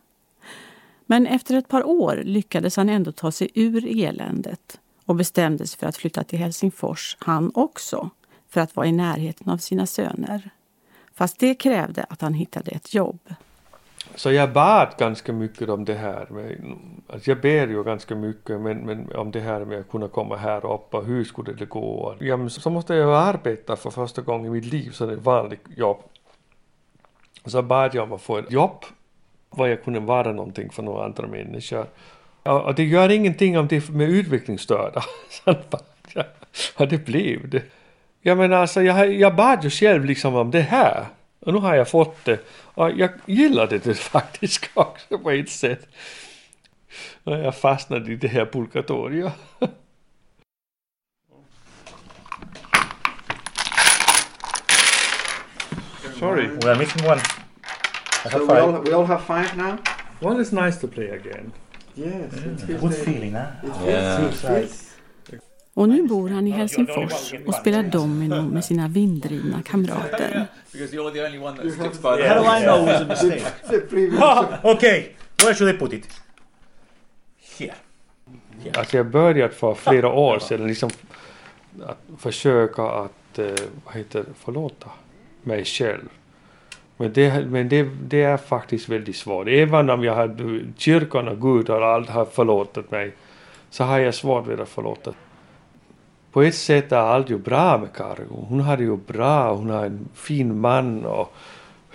[1.06, 5.80] Men efter ett par år lyckades han ändå ta sig ur eländet och bestämde sig
[5.80, 8.10] för att flytta till Helsingfors, han också,
[8.50, 10.50] för att vara i närheten av sina söner.
[11.16, 13.20] Fast det krävde att han hittade ett jobb.
[14.16, 16.28] Så jag bad ganska mycket om det här.
[16.30, 16.76] Med,
[17.08, 20.38] alltså jag ber ju ganska mycket men, men om det här med att kunna komma
[20.38, 22.16] här upp och hur skulle det gå.
[22.20, 25.18] Ja, men så måste jag arbeta för första gången i mitt liv så det är
[25.18, 26.04] ett vanligt jobb.
[27.46, 28.86] Så bad jag om att få ett jobb
[29.50, 31.86] var jag kunde vara någonting för några andra människor.
[32.44, 35.04] Och, det gör ingenting om det är med utvecklingsstörda.
[36.78, 37.64] Och det blev det.
[38.26, 41.06] Jag menar alltså jag, jag bad ju själv liksom om det här.
[41.40, 42.40] Och nu har jag fått det.
[42.64, 45.88] Och jag gillade det faktiskt också på ett sätt.
[47.24, 49.34] Och jag fastnade i det här purgatoriet.
[56.20, 56.48] Sorry.
[56.48, 57.20] We are missing one.
[58.26, 59.78] I So we all, we all have five now?
[60.22, 61.52] One is nice to play again.
[61.96, 62.34] Yes.
[62.34, 63.48] it feels Good very- feeling, huh?
[63.64, 64.18] It Yeah.
[64.18, 64.93] feels, it feels
[65.74, 70.48] Och nu bor han i Helsingfors och spelar domino med sina vinddrivna kamrater.
[70.72, 73.06] Because you're the only one that sticks by How do I know it was a
[73.08, 73.44] mistake?
[73.70, 74.24] the previous.
[74.64, 75.06] Okay,
[75.44, 76.08] where should I put it?
[77.58, 77.74] Here.
[78.74, 80.90] Alltså jag började för flera år sedan liksom
[81.84, 83.46] att försöka att, eh,
[83.86, 84.90] vad heter förlåta
[85.44, 86.10] mig själv.
[86.98, 89.48] Men, det, men det, det är faktiskt väldigt svårt.
[89.48, 93.12] Även om jag har, kyrkan och Gud och allt har förlåtit mig
[93.70, 95.14] så har jag svårt vid att förlåta.
[96.34, 98.46] På ett sätt är allt ju bra med Cargo.
[98.50, 101.34] Hon har det ju bra, hon har en fin man och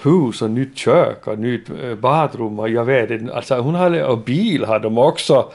[0.02, 4.02] hus och nytt kök och nytt eh, badrum och jag vet inte, alltså hon har,
[4.02, 5.52] och bil har de också.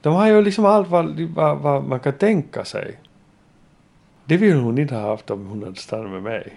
[0.00, 2.98] De har ju liksom allt vad, vad, vad man kan tänka sig.
[4.24, 6.52] Det vill hon inte ha haft om hon hade stannat med mig.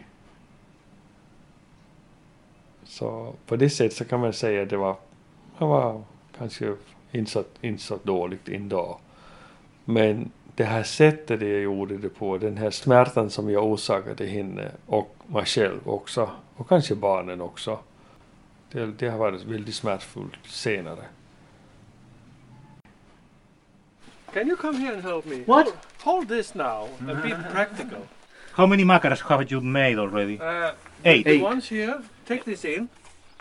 [2.84, 4.96] Så på det sättet så kan man säga att det var,
[5.58, 6.02] det var
[6.38, 6.74] kanske
[7.12, 9.00] inte så, inte så dåligt ändå.
[9.86, 14.72] Men det här sättet jag gjorde det på, den här smärtan som jag orsakade henne
[14.86, 17.80] och mig själv också, och kanske barnen också.
[18.72, 21.06] Det, det har varit väldigt smärtfullt senare.
[24.34, 25.36] Can you come here and help me?
[25.36, 25.48] What?
[25.48, 28.02] Hold, hold this now and be practical.
[28.52, 30.40] How many macaras have you made already?
[30.40, 30.72] Uh,
[31.04, 31.26] Eight.
[31.26, 32.90] The ones here, take this in.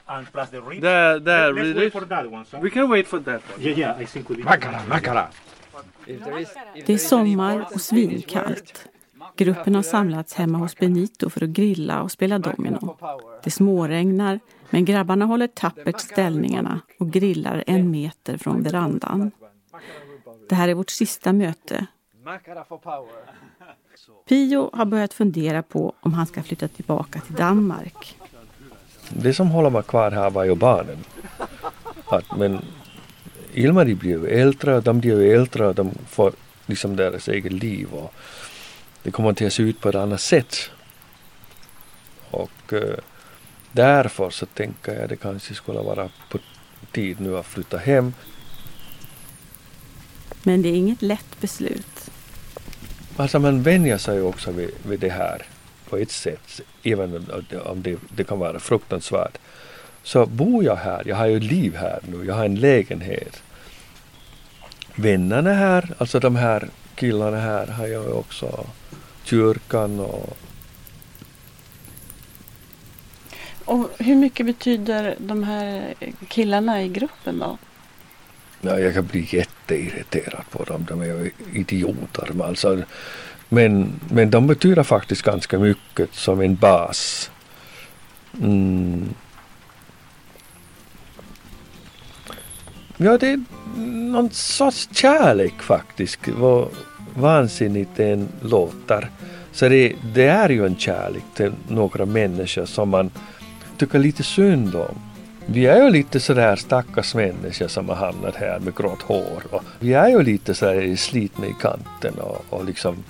[0.07, 0.81] And plus the ring.
[0.81, 1.93] There, there, Let's read wait it.
[1.93, 2.45] for that one.
[2.45, 2.59] So.
[2.61, 3.61] We can wait for that one.
[3.61, 4.47] Yeah, yeah, I think we did.
[6.87, 8.89] Det är sommar och svinkallt.
[9.37, 12.97] Gruppen har samlats hemma hos Benito för att grilla och spela domino.
[13.43, 19.31] Det småregnar, men grabbarna håller tappert ställningarna och grillar en meter från verandan.
[20.49, 21.87] Det här är vårt sista möte.
[24.29, 28.17] Pio har börjat fundera på om han ska flytta tillbaka till Danmark.
[29.11, 30.99] Det som håller mig kvar här var ju barnen.
[32.07, 32.59] Att, men
[33.59, 36.33] Ilmari blir ju äldre och de blir ju äldre och de får
[36.67, 38.15] liksom deras eget liv och
[39.03, 40.71] det kommer att se ut på ett annat sätt.
[42.31, 42.99] Och eh,
[43.73, 46.39] därför så tänker jag att det kanske skulle vara på
[46.93, 48.13] tid nu att flytta hem.
[50.43, 52.11] Men det är inget lätt beslut.
[53.17, 55.43] Alltså man vänjer sig också vid, vid det här
[55.89, 57.27] på ett sätt, även
[57.65, 59.39] om det, det kan vara fruktansvärt.
[60.03, 63.43] Så bor jag här, jag har ju liv här nu, jag har en lägenhet.
[65.01, 68.67] Vännerna här, alltså de här killarna här har jag också.
[69.25, 70.37] Kyrkan och...
[73.65, 75.95] Och hur mycket betyder de här
[76.29, 77.59] killarna i gruppen då?
[78.61, 82.31] Ja, jag kan bli jätteirriterad på dem, de är ju idioter.
[82.33, 82.83] Men, alltså,
[83.49, 87.31] men, men de betyder faktiskt ganska mycket som en bas.
[88.41, 89.15] Mm.
[92.97, 93.45] Ja, det
[93.77, 96.29] någon sorts kärlek faktiskt.
[96.29, 96.69] Vad
[97.15, 99.11] vansinnigt den låter.
[99.53, 103.11] Så det, det är ju en kärlek till några människor som man
[103.79, 104.99] tycker lite synd om.
[105.47, 109.43] Vi är ju lite sådär stackars människor som har hamnat här med grått hår.
[109.51, 113.05] Och vi är ju lite sådär slitna i kanten och, och liksom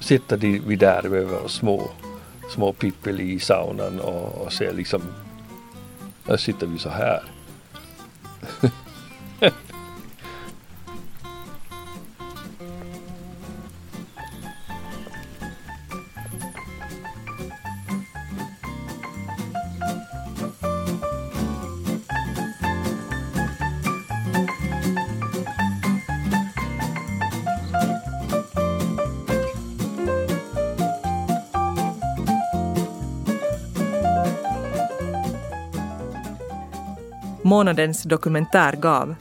[0.00, 0.36] sitter
[0.66, 1.90] vi där över och små,
[2.54, 5.02] små pippel i saunan och, och ser liksom,
[6.26, 7.22] där sitter vi så här.
[37.46, 39.14] Månadens dokumentär gav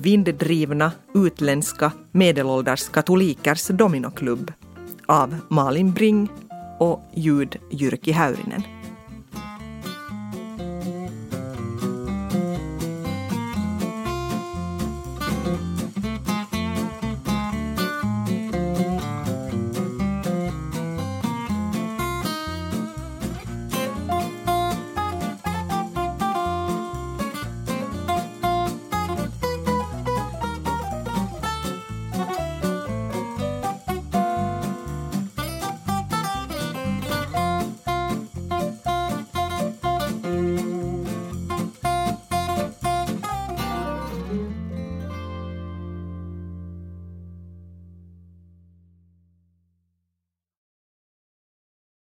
[0.00, 4.52] Vinddrivna utländska medelålders katolikers dominoklubb
[5.06, 6.28] av Malin Bring
[6.78, 8.62] och ljud Jyrki Häyrinen.